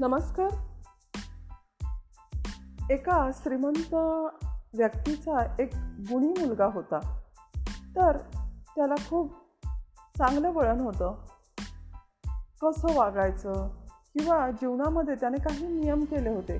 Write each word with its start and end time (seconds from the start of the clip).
नमस्कार. 0.00 0.48
एका 2.90 3.30
श्रीमंत 3.34 3.94
व्यक्तीचा 4.74 5.56
एक 5.58 5.70
गुणी 6.12 6.28
मुलगा 6.28 6.66
होता. 6.66 7.20
तर 7.96 8.16
त्याला 8.76 8.94
खूप 8.94 9.32
चांगलं 10.18 10.52
वळण 10.52 10.80
होतं. 10.80 11.14
कसं 12.62 12.94
वागायचं 12.94 13.68
किंवा 14.14 14.50
जीवनामध्ये 14.50 15.14
त्याने 15.14 15.36
काही 15.36 15.66
नियम 15.66 16.04
केले 16.04 16.28
होते 16.28 16.58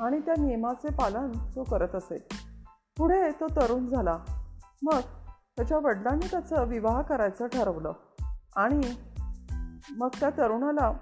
आणि 0.00 0.20
त्या 0.20 0.34
नियमाचे 0.38 0.88
पालन 0.88 1.32
तो 1.32 1.64
करत 1.64 1.94
असे. 1.94 2.28
पुढे 2.96 3.30
तो 3.30 3.46
तरुण 3.46 3.88
झाला. 3.88 4.18
मग 4.82 5.00
त्याच्या 5.56 5.78
वडिलांनी 5.78 6.26
त्याचं 6.30 6.64
विवाह 6.64 7.02
करायचं 7.02 7.46
ठरवलं 7.46 7.92
आणि 8.56 8.94
मग 9.96 10.08
त्या 10.20 10.30
तरुणाला 10.30 10.92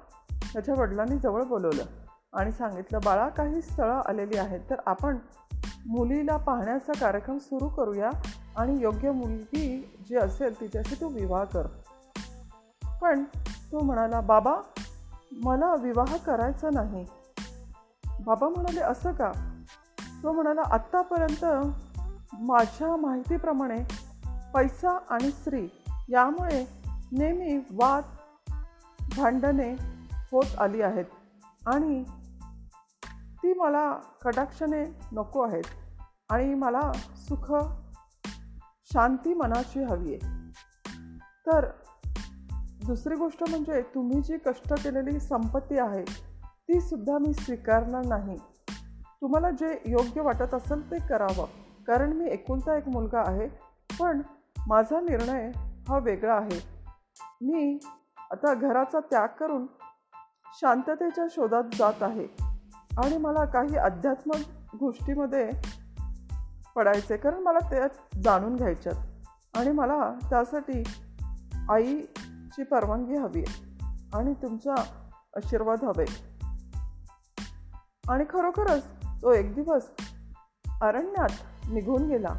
त्याच्या 0.55 0.75
वडिलांनी 0.79 1.19
जवळ 1.19 1.43
बोलवलं 1.43 1.85
आणि 2.33 2.53
सांगितलं 2.53 2.99
बाळा 3.05 3.29
काही 3.29 3.63
स्थळं 3.63 4.01
आलेली 4.07 4.37
आहेत 4.37 4.61
तर 4.71 4.75
आपण 4.87 5.17
मुलीला 5.87 6.37
पाहण्याचा 6.37 6.93
कार्यक्रम 7.01 7.39
सुरू 7.39 7.69
करूया 7.69 8.11
आणि 8.57 8.77
योग्य 8.81 9.11
मुलगी 9.11 9.97
जी 10.09 10.17
असेल 10.17 10.61
तिच्याशी 10.61 10.95
तू 10.95 11.09
विवाह 11.09 11.45
कर. 11.45 11.67
पण 13.03 13.25
तो 13.73 13.81
म्हणाला 13.81 14.21
बाबा 14.21 14.55
मला 15.33 15.75
विवाह 15.75 16.17
करायचा 16.17 16.69
नाही. 16.73 17.07
बाबा 18.21 18.49
म्हणाले 18.49 18.81
असं 18.81 19.13
का? 19.13 19.33
तो 20.23 20.33
म्हणाला 20.33 20.63
आत्तापर्यंत 20.71 21.67
माझ्या 22.41 22.97
माहितीप्रमाणे 22.97 23.77
पैसा 24.55 24.99
आणि 25.11 25.31
स्त्री 25.31 25.69
यामुळे 26.09 26.69
नेहमी 27.13 27.59
वाद 27.73 28.03
भांडणे 29.17 29.94
होत 30.35 30.59
आली 30.59 30.83
आहेत. 30.83 31.05
आणि 31.67 32.05
ती 33.43 33.55
मला 33.55 33.93
कटाक्षाने 34.25 34.85
नको 35.13 35.41
आहेत. 35.43 35.65
आणि 36.31 36.55
मला 36.55 36.93
सुख 36.95 37.55
शांती 38.85 39.35
मनाची 39.35 39.83
हवी 39.83 40.15
आहे. 40.15 40.51
तर 41.47 41.67
दुसरी 42.87 43.15
गोष्ट 43.15 43.45
म्हणजे 43.51 43.83
तुम्ही 43.83 44.21
जी 44.23 44.39
कष्ट 44.47 44.73
केलेली 44.73 45.21
संपत्ती 45.21 45.79
आहे 45.79 46.05
ती 46.69 46.81
सुद्धा 46.81 47.19
मी 47.19 47.35
स्वीकारणार 47.35 48.07
नाही. 48.07 48.37
तुम्हाला 49.23 49.51
जे 49.51 49.83
योग्य 49.87 50.21
वाटत 50.21 50.55
असेल 50.55 50.91
ते 50.91 50.97
करावं. 51.09 51.47
कारण 51.85 52.13
मी 52.13 52.29
एकुलता 52.29 52.77
एक 52.77 52.89
मुलगा 52.89 53.23
आहे 53.27 53.49
पण 54.01 54.23
माझा 54.67 55.01
निर्णय 55.01 55.51
हा 55.89 55.99
वेगळा 55.99 56.35
आहे. 56.35 56.63
मी 57.41 57.79
आता 58.31 58.55
घराचा 58.55 59.01
त्याग 59.01 59.29
करून 59.29 59.67
शांततेच्या 60.55 61.25
शोधात 61.31 61.63
जात 61.79 62.03
आहे. 62.03 62.27
आणि 63.05 63.17
मला 63.17 63.45
काही 63.45 63.77
अध्यात्मक 63.77 64.37
गोष्टीमध्ये 64.81 65.51
पडायचे 66.77 67.17
कारण 67.17 67.39
मला 67.39 67.59
त्यात 67.59 67.89
जाणून 68.25 68.57
घ्यायच्यात. 68.57 68.95
आणि 69.57 69.71
मला 69.71 70.11
त्यासाठी 70.31 70.83
आईची 71.71 72.63
परवानगी 72.63 73.17
हवी 73.17 73.41
आहे. 73.41 73.87
आणि 74.15 74.35
तुमचा 74.35 74.75
आशीर्वाद 75.37 75.85
हवे. 75.85 76.05
आणि 78.09 78.25
खरोखरच 78.31 78.87
तो 79.23 79.33
एक 79.33 79.55
दिवस 79.55 79.83
अरण्यात 80.83 81.29
निघून 81.73 82.09
गेला. 82.09 82.35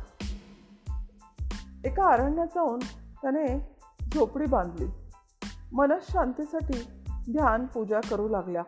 एका 1.85 2.13
अरण्यात 2.13 2.47
जाऊन 2.47 2.79
त्याने 3.22 3.77
झोपडी 4.13 4.45
बांधली. 4.45 4.85
मनशांतीसाठी 5.73 6.94
ध्यान 7.31 7.66
पूजा 7.66 8.00
करू 8.09 8.30
लागल्या. 8.30 8.64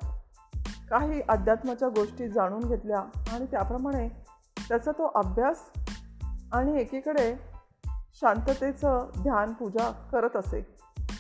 काही 0.90 1.22
अध्यात्माच्या 1.30 1.88
गोष्टी 1.88 2.28
जाणून 2.28 2.68
घेतल्या 2.68 3.00
आणि 3.34 3.46
त्याप्रमाणे 3.46 4.10
त्याचा 4.70 4.92
तो 4.92 5.12
अभ्यास 5.16 5.58
आणि 6.52 6.82
एकीकडे 6.82 7.36
शांततेचं 8.14 9.08
ध्यान 9.18 9.54
पूजा 9.54 9.92
करत 10.12 10.36
असे. 10.36 10.62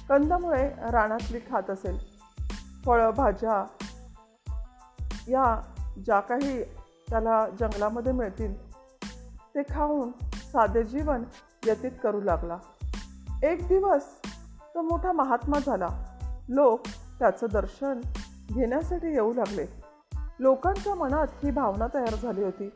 कंदमुळे 0.09 0.69
रानातली 0.91 1.39
खात 1.39 1.69
असेल 1.69 1.99
फळं 2.85 3.09
भाज्या 3.09 3.65
या 5.27 5.61
ज्या 6.05 6.19
काही 6.19 6.63
त्याला 7.09 7.49
जंगलामध्ये 7.59 8.11
मिळतील 8.11 8.71
ते 9.55 9.61
खाऊन 9.61 10.11
साधे 10.33 10.83
जीवन 10.83 11.23
व्यतीत 11.65 11.91
करू 12.03 12.21
लागला. 12.21 12.57
एक 13.43 13.67
दिवस 13.67 14.03
तो 14.75 14.81
मोठा 14.81 15.11
महात्मा 15.11 15.59
झाला. 15.59 15.87
लोक 16.49 16.79
त्याचं 17.19 17.47
दर्शन 17.53 17.99
घेण्यासाठी 18.53 19.07
येऊ 19.07 19.33
लागले. 19.33 19.65
लोकांच्या 20.39 20.95
मनात 20.95 21.27
ही 21.43 21.51
भावना 21.51 21.87
तयार 21.93 22.15
झाली 22.15 22.43
होती 22.43 22.69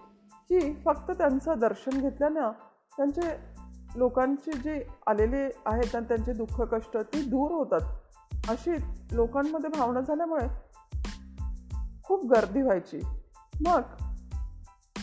की 0.49 0.73
फक्त 0.85 1.11
त्यांचं 1.11 1.53
दर्शन 1.59 2.01
घेतल्यानं 2.01 2.51
त्यांचे 2.97 3.51
लोकांची 3.95 4.51
जी 4.51 4.81
आलेले 5.07 5.49
आहेत 5.65 5.95
आणि 5.95 6.07
त्यांचे 6.07 6.33
दुःख 6.33 6.61
कष्ट 6.61 6.97
ती 6.97 7.21
दूर 7.21 7.51
होतात. 7.51 7.81
अशी 8.49 8.71
लोकांमध्ये 9.11 9.69
भावना 9.69 9.99
झाल्यामुळे 9.99 10.47
खूप 12.03 12.31
गर्दी 12.31 12.61
व्हायची. 12.61 12.99
मग 13.67 13.81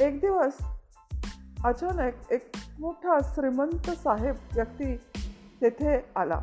एक 0.00 0.20
दिवस 0.20 0.52
अचानक 1.64 2.12
एक 2.30 2.50
मोठा 2.80 3.18
श्रीमंत 3.24 3.90
साहेब 3.90 4.34
व्यक्ती 4.54 4.96
तेथे 5.62 6.10
आला. 6.16 6.40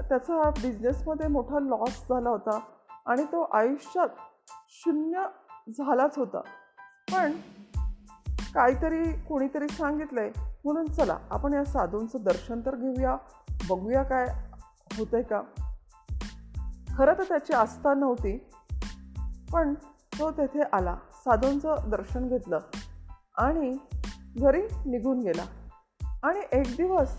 त्याचा 0.00 0.50
बिझनेसमध्ये 0.50 1.28
मोठा 1.28 1.58
लॉस 1.60 2.02
झाला 2.08 2.28
होता 2.28 2.60
आणि 3.06 3.24
तो 3.24 3.42
आयुष्यात 3.42 4.08
शून्य 4.68 5.24
झालाच 5.68 6.18
होता. 6.18 6.40
पण 7.12 7.32
काहीतरी 8.54 9.12
कोणीतरी 9.12 9.68
सांगितलं 9.68 10.20
आहे 10.20 10.30
म्हणून 10.64 10.86
चला 10.86 11.18
आपण 11.30 11.52
या 11.52 11.64
साधूंचं 11.64 12.18
दर्शन 12.22 12.60
तर 12.66 12.74
घेऊया. 12.74 13.16
बघूया 13.68 14.02
काय 14.02 14.26
होतंय 14.98 15.22
का. 15.22 15.42
खरं 16.98 17.12
तर 17.18 17.22
त्याची 17.22 17.52
आस्था 17.52 17.94
नव्हती 17.94 18.50
पण 19.52 19.74
तो 20.18 20.30
तेथे 20.30 20.60
आला 20.72 20.96
साधूंचं 21.12 21.74
दर्शन 21.86 22.28
घेतलं 22.28 22.58
आणि 23.36 23.76
घरी 24.36 24.62
निघून 24.62 25.18
गेला. 25.18 25.44
आणि 26.22 26.40
एक 26.52 26.66
दिवस 26.76 27.16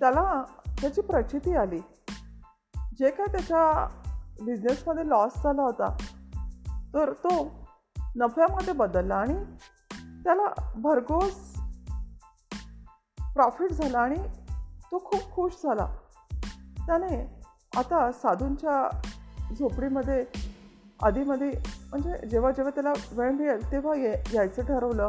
त्याला 0.00 0.44
त्याची 0.80 1.00
प्रचिती 1.00 1.56
आली. 1.56 1.80
जे 2.98 3.10
काय 3.10 3.26
त्याच्या 3.26 3.88
बिझनेसमध्ये 4.42 5.08
लॉस 5.08 5.42
झाला 5.42 5.62
होता 5.62 5.96
तर 6.94 7.12
तो 7.12 7.50
नफ्यामध्ये 8.16 8.72
बदलला 8.72 9.16
आणि 9.16 9.44
त्याला 10.24 10.72
भरघोस 10.76 11.60
प्रॉफिट 13.34 13.72
झाला 13.72 13.98
आणि 13.98 14.16
तो 14.92 14.98
खूप 14.98 15.34
खुश 15.34 15.52
झाला. 15.52 15.86
त्याने 16.86 17.40
आता 17.76 18.12
साधूंच्या 18.12 19.00
झोपडीमध्ये 19.58 20.24
आधीमध्ये 21.02 21.50
म्हणजे 21.90 22.28
जेव्हा 22.28 22.50
जेव्हा 22.50 22.70
त्याला 22.70 22.92
वेळ 23.12 23.30
मिळेल 23.30 23.72
तेव्हा 23.72 23.94
ये 23.94 24.22
यायचं 24.34 24.62
ठरवलं. 24.62 25.08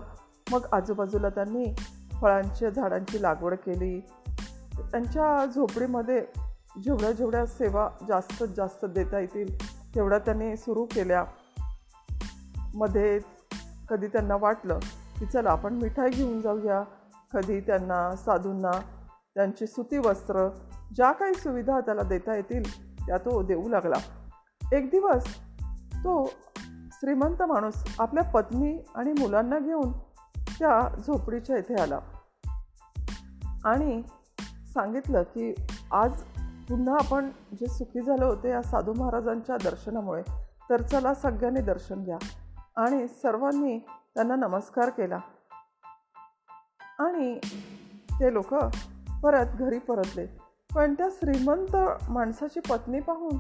मग 0.52 0.66
आजूबाजूला 0.72 1.30
त्यांनी 1.30 1.76
फळांच्या 2.22 2.70
झाडांची 2.70 3.22
लागवड 3.22 3.56
केली. 3.56 4.02
त्यांच्या 4.82 5.46
झोपडीमध्ये 5.46 6.26
जेवढ्या 6.84 7.12
जेवढ्या 7.12 7.46
सेवा 7.46 7.90
जास्त 8.08 8.44
जास्त 8.44 8.86
देता 8.86 9.20
येतील 9.20 9.76
तेवढ्या 9.96 10.20
त्यांनी 10.20 10.58
सुरू 10.58 10.86
केल्या. 10.86 11.26
मध्ये 12.76 13.20
कधी 13.90 14.08
त्यांना 14.08 14.36
वाटलं 14.36 14.80
की 15.20 15.26
चला 15.26 15.50
आपण 15.50 15.74
मिठाई 15.74 16.10
घेऊन 16.10 16.42
जाऊया 16.42 16.84
कधी 17.34 17.60
त्यांना 17.60 18.16
साधूंना 18.16 18.72
त्यांची 19.36 19.68
सुती 19.68 19.98
वस्त्र 19.98 20.50
ज्या 20.96 21.12
काही 21.12 21.34
सुविधा 21.34 21.80
त्याला 21.80 22.02
देता 22.02 22.36
येतील 22.36 22.94
त्या 23.08 23.18
तो 23.18 23.44
देऊ 23.44 23.70
लागला. 23.70 23.96
एक 24.74 24.90
दिवस 24.90 25.26
तो 25.96 26.32
श्रीमंत 26.92 27.44
माणूस 27.44 27.84
आपल्या 28.00 28.24
पत्नी 28.24 28.86
आणि 28.96 29.12
मुलांना 29.12 29.60
घेऊन 29.60 29.92
त्या 30.60 30.96
झोपडीच्या 31.08 31.58
इथे 31.58 31.82
आला. 31.82 32.00
आणि 33.66 34.02
सांगितलं 34.74 35.24
की 35.24 35.54
आज 35.92 36.22
पुन्हा 36.70 36.96
आपण 36.96 37.30
जे 37.30 37.68
सुखी 37.68 38.02
झालो 38.02 38.26
होते 38.26 38.50
या 38.50 38.62
साधू 38.62 38.94
महाराजांच्या 38.94 39.58
दर्शनामुळे 39.64 40.24
तर 40.70 40.82
चला 40.82 41.14
सगळ्यांनी 41.14 41.62
दर्शन 41.62 42.04
घ्या. 42.04 42.18
आणि 42.76 43.08
सर्वांनी 43.08 43.80
त्यांना 44.16 44.36
नमस्कार 44.36 44.90
केला. 44.90 45.20
आणि 47.00 47.40
ते 48.20 48.34
लोक 48.34 48.54
परत 49.24 49.46
घरी 49.46 49.80
परतले. 49.80 50.26
पण 50.76 50.94
त्या 50.94 51.08
श्रीमंत 51.12 51.76
माणसाची 52.10 52.60
पत्नी 52.60 53.00
पाहून 53.00 53.38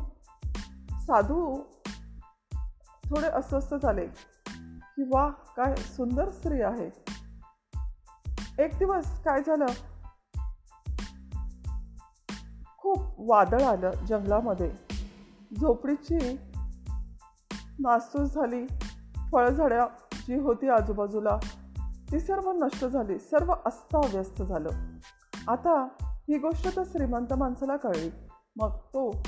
साधू 0.99 1.63
थोडे 3.09 3.27
अस्वस्थ 3.27 3.75
झाले. 3.75 4.05
की 4.81 5.03
वा 5.03 5.29
काय 5.29 5.75
सुंदर 5.75 6.29
स्त्री 6.29 6.61
आहे. 6.61 6.89
एक 8.65 8.77
दिवस 8.77 9.23
काय 9.23 9.43
झालं? 9.47 9.65
वादळ 13.23 13.61
आलं 13.61 13.91
जंगलामध्ये. 13.91 14.71
झोपडीची 15.61 16.37
नासूस 17.79 18.33
झाली. 18.33 18.67
फळझड्या 19.31 19.87
जी 20.27 20.35
होती 20.35 20.69
आजूबाजूला 20.69 21.37
ती 22.11 22.19
सर्व 22.19 22.51
नष्ट 22.51 22.85
झाली. 22.85 23.19
सर्व 23.19 23.53
अस्ताव्यस्त 23.65 24.41
झालं. 24.41 24.69
आता 25.47 25.87
ही 26.03 26.37
गोष्ट 26.37 26.75
तर 26.75 26.83
श्रीमंत 26.83 27.33
माणसाला 27.33 27.77
कळली. 27.77 28.09
मग 28.55 28.69
तो 28.69 29.23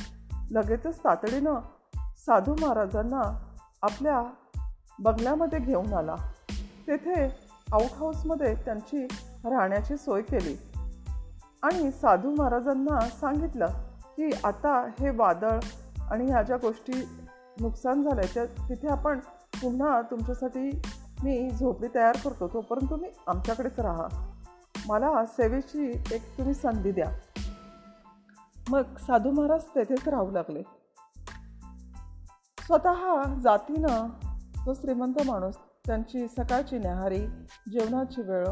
लगेचच 0.52 1.00
तातडीनं 1.00 1.56
साधू 2.18 2.56
महाराजांना 2.62 3.54
आपल्या 3.82 4.24
बंगल्यामध्ये 5.00 5.60
घेऊन 5.60 5.94
आला. 5.94 6.16
तेथे 6.88 7.24
आउटहाऊसमध्ये 7.74 8.56
त्यांची 8.56 9.08
राहण्याची 9.46 9.98
सोय 9.98 10.22
केली. 10.22 10.73
आणि 11.64 11.92
साधू 11.92 12.36
महाराजांना 12.36 13.00
सांगितलं 13.00 13.68
की 14.18 14.30
आता 14.44 14.88
हे 15.00 15.10
वादळ 15.10 15.60
आणि 16.12 16.26
ह्या 16.26 16.42
ज्या 16.42 16.58
गोष्टी 16.58 16.94
नुकसान 17.60 18.04
झालं 18.04 18.22
आहे 18.22 18.34
त्या 18.34 18.46
तिथे 18.70 18.88
आपण 18.88 19.20
पुन्हा 19.62 20.02
तुमच्यासाठी 20.02 20.82
मी 21.24 21.50
झोपडी 21.50 21.88
तयार 21.96 22.16
करतो. 22.24 22.48
तोपर्यंत 22.48 22.90
तुम्ही 22.90 23.10
आमच्याकडेच 23.28 23.80
राहा. 23.80 24.08
मला 24.88 25.26
सेवेची 25.26 26.04
एक 26.12 26.38
तुम्ही 26.38 26.54
संधी 26.54 26.92
द्या. 26.92 27.12
मग 28.70 28.82
साधू 28.82 29.32
महाराज 29.32 29.62
तेथेच 29.64 30.08
राहू 30.08 30.32
लागले. 30.32 30.62
स्वतः 32.66 33.24
जातीनं 33.40 34.10
तो 34.66 34.74
श्रीमंत 34.74 35.14
माणूस 35.26 35.56
त्यांची 35.88 36.28
सकाळची 36.28 36.78
न्याहारी 36.78 37.28
जेवणाची 37.72 38.22
वेळ 38.22 38.46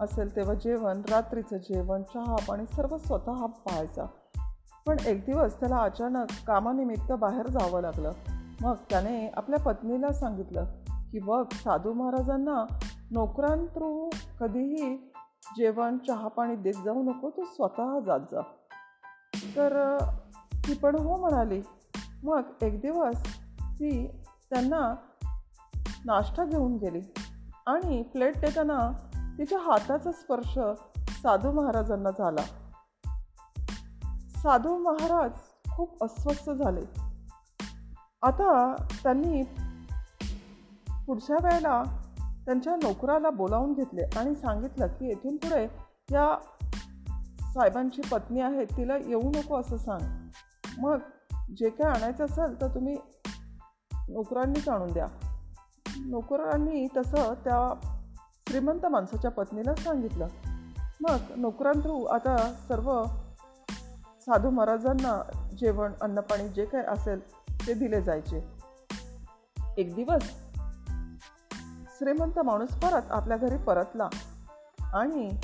असेल 0.00 0.36
तेव्हा 0.36 0.54
जेवण 0.54 1.02
रात्रीचं 1.10 1.56
जेवण 1.56 2.02
चहा 2.02 2.36
पाणी 2.48 2.66
सर्व 2.66 2.98
स्वतः 2.98 3.46
पाहायचा. 3.46 4.04
पण 4.86 4.96
एक 5.06 5.24
दिवस 5.24 5.60
त्याला 5.60 5.76
अचानक 5.76 6.26
कामानिमित्त 6.46 7.12
बाहेर 7.12 7.46
जावं 7.46 7.80
लागलं. 7.80 8.12
मग 8.60 8.74
त्याने 8.90 9.28
आपल्या 9.28 9.58
पत्नीला 9.58 10.12
सांगितलं 10.12 10.64
की 11.12 11.18
बघ 11.18 11.46
साधू 11.52 11.92
महाराजांना 11.92 12.64
नोकरांथ्रू 13.10 14.10
कधीही 14.40 15.12
जेवण 15.56 15.98
चहा 15.98 16.28
पाणी 16.28 16.56
देत 16.56 16.74
जाऊ 16.84 17.02
नको 17.02 17.30
तू 17.30 17.44
स्वतः 17.44 18.00
जात 18.00 18.20
जा. 18.20 18.40
तर 19.56 19.98
ती 20.52 20.74
पण 20.74 20.94
हो 20.94 21.16
म्हणाली. 21.16 21.62
मग 22.22 22.42
एक 22.62 22.80
दिवस 22.80 23.26
ती 23.60 24.06
त्यांना 24.50 24.94
नाश्ता 26.04 26.44
घेऊन 26.44 26.76
गेली 26.76 27.00
आणि 27.66 28.02
प्लेट 28.02 28.38
देताना 28.38 28.92
तिच्या 29.38 29.58
हाताचा 29.58 30.12
स्पर्श 30.12 30.58
साधू 31.22 31.52
महाराजांना 31.52 32.10
झाला. 32.10 32.42
साधू 34.42 34.78
महाराज 34.78 35.30
खूप 35.70 36.04
अस्वस्थ 36.04 36.50
झाले. 36.50 36.80
आता 38.22 38.74
त्यांनी 39.02 39.42
पुढच्या 41.06 41.36
वेळेला 41.36 41.82
त्यांच्या 42.46 42.76
नोकराला 42.76 43.30
बोलावून 43.30 43.72
घेतले 43.72 44.02
आणि 44.02 44.34
सांगितलं 44.34 44.86
की 44.86 45.06
येथून 45.06 45.36
पुढे 45.36 45.64
या 46.12 46.38
साहेबांची 47.40 48.02
पत्नी 48.02 48.40
आहे 48.40 48.64
तिला 48.64 48.96
येऊ 48.96 49.30
नको 49.34 49.60
असं 49.60 49.76
सांग. 49.76 50.28
मग 50.78 50.98
जे 51.56 51.70
काय 51.70 51.90
आणायचं 51.90 52.24
असेल 52.24 52.60
तर 52.60 52.74
तुम्ही 52.74 52.96
नोकरांनीच 53.92 54.68
आणून 54.68 54.92
द्या. 54.92 55.06
नोकरांनी 56.06 56.86
तसं 56.96 57.34
त्या 57.34 57.89
श्रीमंत 58.50 58.86
माणसाच्या 58.86 59.30
पत्नीला 59.30 59.74
सांगितलं. 59.74 60.26
मग 61.00 61.16
नोकरांथ्रू 61.36 62.04
आता 62.04 62.54
सर्व 62.68 63.04
साधू 64.20 64.50
महाराजांना 64.50 65.22
जेवण 65.58 65.92
अन्नपाणी 66.00 66.48
जे 66.48 66.64
काय 66.64 66.82
असेल 66.82 67.20
ते 67.66 67.74
दिले 67.74 68.02
जायचे. 68.02 68.48
एक 69.78 69.94
दिवस 69.94 70.22
श्रीमंत 71.98 72.38
माणूस 72.38 72.70
परत 72.70 73.02
आपल्या 73.10 73.36
घरी 73.36 73.56
परतला 73.56 74.08
आणि 74.94 75.40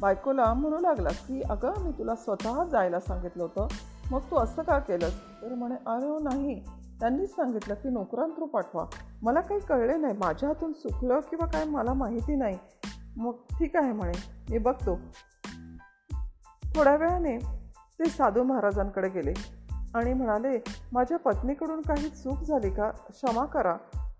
बायकोला 0.00 0.52
म्हणू 0.52 0.78
लागला 0.78 1.08
की 1.08 1.42
अगं 1.42 1.72
मी 1.78 1.90
तुला 1.90 2.14
स्वतः 2.14 2.64
जायला 2.64 3.00
सांगितलं 3.00 3.42
होतं. 3.42 3.66
मग 4.10 4.20
तू 4.20 4.36
असं 4.36 4.62
का 4.62 4.78
केलंस? 4.78 5.14
तर 5.42 5.54
म्हणे 5.54 5.74
अरे 5.74 6.18
नाही. 6.22 6.75
त्यांनीच 7.00 7.30
सांगितलं 7.30 7.74
की 7.74 7.88
नोकरांतरू 7.88 8.46
पाठवा. 8.46 8.86
मला 9.22 9.40
काही 9.40 9.60
कळले 9.60 9.96
नाही. 9.96 10.14
माझ्या 10.14 10.48
हातून 10.48 10.72
चुकलं 10.72 11.20
किंवा 11.20 11.46
काय 11.46 11.64
मला 11.64 11.92
माहिती 11.92 12.36
नाही. 12.36 12.58
मग 13.16 13.32
ठीक 13.32 13.76
आहे 13.76 13.92
म्हणे. 13.92 14.12
मी 14.50 14.58
बघतो. 14.58 14.98
थोड्या 16.74 16.96
वेळाने 16.96 17.38
ते 17.98 18.04
साधू 18.04 18.42
महाराजांकडे 18.42 19.08
गेले 19.08 19.32
आणि 19.94 20.14
म्हणाले 20.14 20.64
माझ्या 20.92 21.18
पत्नीकडून 21.18 21.80
काही 21.80 22.08
चूक 22.08 22.38
झाली 22.38 22.70
का? 22.70 22.90
क्षमा 22.90 23.44
करा. 23.44 23.72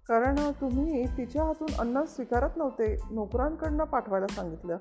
कारण 0.08 0.34
तुम्ही 0.60 1.16
तिच्या 1.16 1.44
हातून 1.44 1.74
अन्न 1.78 2.02
स्वीकारत 2.02 2.50
नव्हते. 2.56 2.96
नोकरांकडनं 3.10 3.84
पाठवायला 3.84 4.26
सांगितलं. 4.26 4.76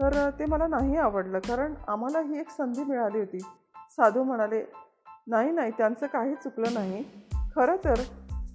तर 0.00 0.30
ते 0.38 0.44
मला 0.46 0.66
नाही 0.66 0.96
आवडलं. 0.96 1.38
कारण 1.38 1.74
आम्हाला 1.88 2.20
ही 2.20 2.40
एक 2.40 2.50
संधी 2.50 2.84
मिळाली 2.84 3.18
होती. 3.18 3.38
साधू 3.90 4.22
म्हणाले 4.22 4.72
नाही 5.26 5.50
नाही 5.50 5.70
त्यांचं 5.70 6.06
काही 6.06 6.34
चुकलं 6.34 6.74
नाही. 6.74 7.04
खरं 7.56 7.76
तर 7.84 8.00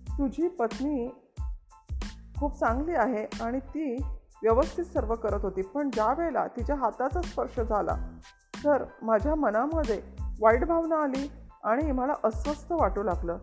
तुझी 0.10 0.48
पत्नी 0.48 1.10
खूप 2.40 2.60
चांगली 2.60 2.96
आहे 2.96 3.44
आणि 3.44 3.60
ती 3.60 3.96
व्यवस्थित 4.44 4.86
सर्व 4.86 5.16
करत 5.16 5.40
होती 5.44 5.62
पण 5.62 5.90
ज्या 5.90 6.14
वेळेला 6.18 6.48
तिच्या 6.48 6.76
हाताचा 6.76 7.22
स्पर्श 7.22 7.60
झाला 7.60 7.98
तर 8.64 8.84
माझ्या 9.02 9.36
मनामध्ये 9.36 10.02
वाईट 10.40 10.66
भावना 10.66 10.96
आली 10.96 11.32
आणि 11.64 11.92
मला 11.92 12.14
अस्वस्थ 12.24 12.72
वाटू 12.72 13.04
लागलं. 13.04 13.38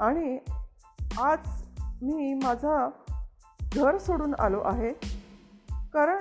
आणि 0.00 0.38
आज 1.20 1.38
मी 2.02 2.34
माझा 2.34 2.90
घर 3.74 3.98
सोडून 3.98 4.34
आलो 4.38 4.60
आहे 4.60 4.92
कारण 5.92 6.18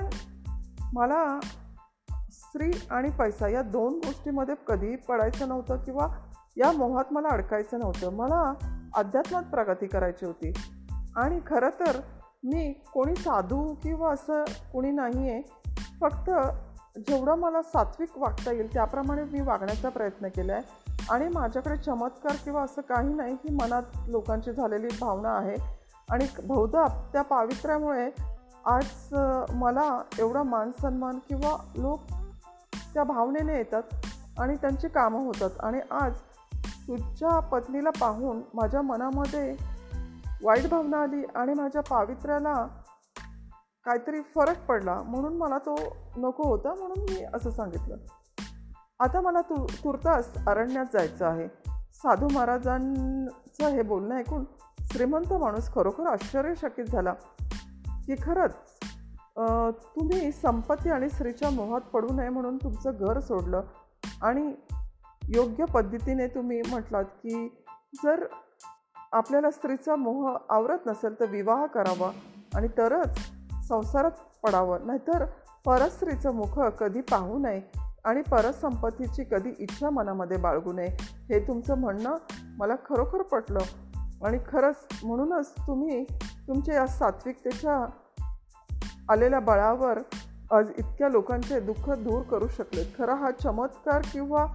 मला 0.94 1.40
स्त्री 2.31 2.72
आणि 2.92 3.10
पैसा 3.10 3.48
या 3.48 3.62
दोन 3.62 3.94
गोष्टीमध्ये 3.94 4.56
कधीही 4.68 4.95
पडायचं 4.95 5.48
नव्हतं 5.48 5.78
किंवा 5.78 6.07
या 6.60 6.72
मोहात 6.72 7.06
मला 7.12 7.28
अडकायचं 7.28 7.80
नव्हतं. 7.80 8.12
मला 8.12 8.54
अध्यात्मात 8.96 9.44
प्रगती 9.44 9.88
करायची 9.88 10.26
होती. 10.26 10.54
आणि 11.16 11.40
खरं 11.48 11.70
तर 11.70 12.00
मी 12.44 12.74
कोणी 12.94 13.16
साधू 13.16 13.74
किंवा 13.74 14.14
असं 14.14 14.44
कोणी 14.74 14.92
नाही 14.92 15.30
आहे 15.30 15.42
फक्त 16.02 16.30
जेवढं 17.00 17.36
मला 17.36 17.62
सात्विक 17.62 18.18
वागता 18.18 18.52
येईल 18.52 18.74
त्याप्रमाणे 18.74 19.24
मी 19.24 19.42
वागण्याचा 19.42 19.90
प्रयत्न 19.90 20.28
केला 20.28 20.54
आहे 20.54 20.62
आणि 21.12 21.28
माझ्याकडे 21.28 21.78
चमत्कार 21.78 22.36
किंवा 22.36 22.62
असं 22.62 22.81
काही 22.81 23.14
नाही 23.14 23.33
ही 23.33 23.56
मनात 23.56 23.83
लोकांची 24.07 24.52
झालेली 24.52 24.88
भावना 25.02 25.38
आहे. 25.38 25.56
आणि 26.12 26.28
बहुधा 26.44 27.10
त्या 27.14 27.22
पावित्र्यामुळे 27.22 28.10
आज 28.66 29.16
मला 29.54 30.02
एवढा 30.19 30.44
मान 30.44 30.72
सन्मान 30.81 31.19
किंवा 31.28 31.57
लोक 31.78 32.00
त्या 32.94 33.04
भावनेने 33.04 33.57
येतात 33.57 33.83
आणि 34.40 34.56
त्यांची 34.56 34.88
कामं 34.88 35.19
होतात. 35.19 35.50
आणि 35.60 35.80
आज 35.92 36.14
तुझ्या 36.90 37.40
पत्नीला 37.40 37.90
पाहून 37.90 38.42
माझ्या 38.54 38.81
मनामध्ये 38.81 39.56
वाईट 40.44 40.69
भावना 40.69 41.02
आली 41.02 41.24
आणि 41.36 41.54
माझ्या 41.54 41.81
पावित्र्याला 41.81 42.54
काहीतरी 43.86 44.22
फरक 44.36 44.66
पडला 44.66 45.02
म्हणून 45.02 45.38
मला 45.38 45.58
तो 45.58 45.76
नको 46.18 46.50
होता 46.50 46.74
म्हणून 46.74 47.00
मी 47.00 47.24
असं 47.34 47.52
सांगितलं. 47.52 47.96
आता 49.00 49.22
मला 49.22 49.42
तु 49.42 49.66
तुर्तास 49.84 50.34
अरण्यात 50.48 50.86
जायचं 50.94 51.26
आहे. 51.26 51.48
साधू 51.94 52.28
महाराजांचं 52.34 53.68
हे 53.68 53.81
बोलणं 53.81 54.16
ऐकून 54.16 54.46
श्रीमंत 54.80 55.34
माणूस 55.34 55.74
खरोखर 55.74 56.08
आश्चर्यचकित 56.08 56.86
झाला 56.86 57.14
की 58.06 58.16
खरंच 58.16 58.54
तुम्ही 59.96 60.31
संपत्ती 60.31 60.90
आणि 60.90 61.10
स्त्रीच्या 61.10 61.50
मोहात 61.50 61.81
पडू 61.81 62.14
नये 62.14 62.30
म्हणून 62.30 62.58
तुमचं 62.58 62.92
घर 63.00 63.19
सोडलं 63.19 63.62
आणि 64.22 64.54
योग्य 65.36 65.66
पद्धतीने 65.66 66.28
तुम्ही 66.28 66.62
म्हटलात 66.69 67.04
की 67.04 67.64
जर 68.04 68.26
आपल्याला 69.12 69.52
स्त्रीचा 69.52 69.95
मोह 69.95 70.38
आवरत 70.50 70.78
नसेल 70.88 71.19
तर 71.19 71.26
विवाह 71.26 71.66
करावा 71.66 72.12
आणि 72.56 72.68
तरच 72.68 73.19
संसारात 73.68 74.12
पडावं. 74.44 74.86
नाहीतर 74.86 75.26
परस्त्रीचं 75.66 76.31
मुख 76.31 76.59
कधी 76.59 77.02
पाहू 77.02 77.40
नये 77.40 77.62
आणि 78.04 78.21
परसंपत्तीची 78.21 79.24
कधी 79.24 79.54
इच्छा 79.59 79.90
मनामध्ये 79.90 80.38
बाळगू 80.38 80.74
नये 80.74 80.88
हे 81.02 81.48
तुमचं 81.48 81.78
म्हणणं 81.78 82.16
मला 82.57 82.76
खरोखर 82.76 83.21
पटलं. 83.21 83.59
आणि 84.26 84.38
खरंच 84.38 84.76
म्हणूनच 85.04 85.54
तुम्ही 85.68 86.04
तुमच्या 86.48 86.76
या 86.76 86.88
सात्विकतेच्या 86.88 87.86
आलेल्या 89.09 89.40
बळावर 89.40 90.00
आज 90.52 90.71
इतक्या 90.78 91.09
लोकांचे 91.09 91.59
दुःख 91.59 91.90
दूर 91.90 92.21
करू 92.21 92.48
शकले 92.48 92.95
खरा 92.98 93.16
हा 93.16 93.31
चमत्कार 93.31 94.02
किंवा 94.14 94.45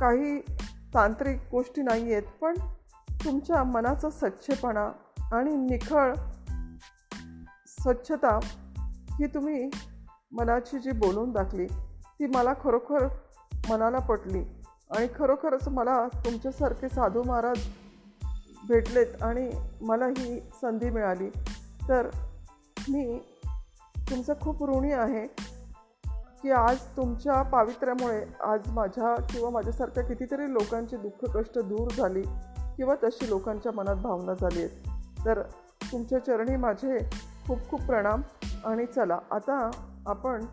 काही 0.00 0.40
तांत्रिक 0.94 1.38
गोष्टी 1.50 1.82
नाही 1.82 2.12
आहेत 2.12 2.22
पण 2.40 2.54
तुमच्या 3.24 3.64
मनाचा 3.64 4.10
स्वच्छपणा 4.10 4.92
आणि 5.32 5.54
निखळ 5.54 6.14
स्वच्छता 7.66 8.38
ही 9.10 9.26
तुम्ही 9.26 9.70
मनाची 10.32 10.78
जी 10.78 10.92
बोलून 10.92 11.32
दाखली 11.32 11.66
ती 12.18 12.26
मला 12.26 12.52
खरोखर 12.52 13.08
मनाला 13.70 13.98
पटली. 13.98 14.44
आणि 14.90 15.06
खरोखरच 15.18 15.68
मला 15.68 16.08
तुमच्यासारखे 16.08 16.88
साधू 16.88 17.22
महाराज 17.22 17.58
भेटलेत 18.68 19.22
आणि 19.22 19.50
मला 19.80 20.06
ही 20.06 20.40
संधी 20.40 20.90
मिळाली. 20.90 21.30
तर 21.88 22.08
मी 22.88 23.22
तुमचं 23.96 24.32
खूप 24.40 24.64
ऋणी 24.64 24.92
आहे. 24.92 25.43
की 26.44 26.50
आज 26.50 26.78
तुमच्या 26.96 27.42
पावित्र्यामुळे 27.42 28.24
आज 28.40 28.70
माझ्या 28.70 29.22
किंवा 29.22 29.50
माझ्यासारख्या 29.50 30.04
कितीतरी 30.04 30.52
लोकांची 30.52 30.96
दुःख 30.96 31.30
कष्ट 31.34 31.58
दूर 31.58 31.90
झाली 31.90 32.22
किंवा 32.76 32.94
तशी 32.94 33.28
लोकांच्या 33.28 33.72
मनात 33.72 33.96
भावना 33.96 34.34
झाली 34.34 34.62
आहेत. 34.62 34.70
तर 35.24 35.42
तुमच्या 35.92 36.18
चरणी 36.18 36.56
माझे 36.56 37.10
खूप 37.46 37.58
खूप 37.68 37.82
प्रणाम 37.82 38.22
आणि 38.64 38.86
चला 38.86 39.18
आता 39.30 39.70
आपण 40.06 40.44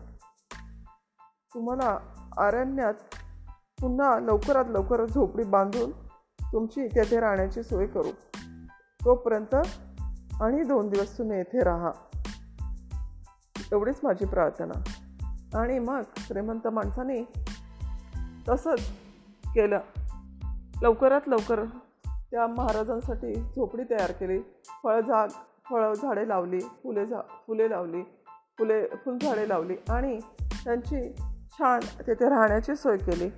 तुम्हाला 1.54 1.98
अरण्यात 2.38 2.94
पुन्हा 3.80 4.20
लवकरात 4.20 4.64
लवकर 4.68 5.06
झोपडी 5.06 5.44
बांधून 5.44 5.90
तुमची 6.52 6.86
तेथे 6.86 7.20
राहण्याची 7.20 7.62
सोय 7.62 7.86
करू. 7.86 8.10
तोपर्यंत 9.04 9.54
आणि 10.42 10.62
दोन 10.62 10.88
दिवस 10.88 11.18
तुम्ही 11.18 11.36
येथे 11.36 11.64
राहा. 11.64 11.90
एवढीच 13.72 14.00
माझी 14.02 14.24
प्रार्थना. 14.24 14.82
आणि 15.54 15.78
मग 15.78 16.00
श्रीमंत 16.16 16.68
माणसाने 16.68 17.32
तसंच 18.48 18.80
केलं. 19.44 19.78
लवकरात 20.82 21.20
लवकर 21.26 21.64
त्या 22.06 22.46
महाराजांसाठी 22.46 23.34
झोपडी 23.34 23.82
तयार 23.82 24.12
केली. 24.12 24.38
फळझाग 24.82 25.28
फळं 25.70 25.94
झाडे 25.94 26.28
लावली 26.28 26.60
फुले 26.60 27.06
झा 27.06 27.20
फुले 27.46 27.70
लावली 27.70 28.02
फुले 28.58 28.86
फुलझाडे 28.86 29.48
लावली 29.48 29.76
आणि 29.88 30.18
त्यांची 30.64 31.12
छान 31.52 31.80
तेथे 32.06 32.28
राहण्याची 32.28 32.76
सोय 32.76 32.96
केली. 32.96 33.30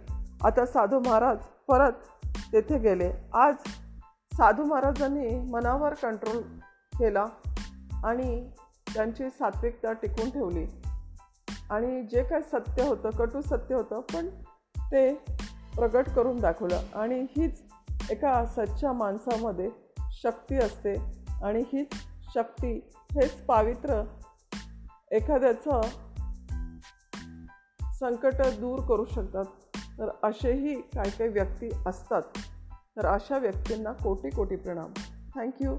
आता 0.44 0.66
साधू 0.66 1.00
महाराज 1.06 1.38
परत 1.68 1.92
तेथे 2.52 2.78
गेले. 2.78 3.12
आज 3.34 3.54
साधू 4.32 4.64
महाराजांनी 4.64 5.50
मनावर 5.50 5.94
कंट्रोल 5.94 6.42
केला 6.98 7.26
आणि 8.04 8.50
त्यांची 8.94 9.30
सात्विकता 9.30 9.92
टिकून 9.92 10.30
ठेवली. 10.30 10.66
आणि 11.70 12.02
जे 12.02 12.22
काय 12.22 12.42
सत्य 12.42 12.82
होतं 12.82 13.10
कटू 13.10 13.40
सत्य 13.40 13.74
होतं 13.74 14.00
पण 14.00 14.28
ते 14.78 15.14
प्रगट 15.74 16.08
करून 16.08 16.40
दाखवलं. 16.40 16.80
आणि 16.94 17.26
हीच 17.36 17.62
एका 18.10 18.46
सच्च्या 18.46 18.92
माणसामध्ये 18.92 19.70
शक्ती 20.12 20.56
असते 20.56 20.94
आणि 21.42 21.64
हीच 21.72 21.86
शक्ती 22.34 22.88
हेच 22.94 23.44
पावित्र 23.44 24.04
एखाद्याचं 25.10 25.80
संकट 28.00 28.34
दूर 28.34 28.80
करू 28.80 29.04
शकतात. 29.04 29.44
तर 29.98 30.08
असेही 30.22 30.80
काही 30.80 31.10
काही 31.10 31.30
व्यक्ती 31.30 31.68
असतात. 31.86 32.22
तर 32.96 33.06
अशा 33.06 33.38
व्यक्तींना 33.38 33.92
कोटी 33.92 34.30
कोटी 34.30 34.56
प्रणाम 34.56 34.92
थँक्यू 35.34 35.76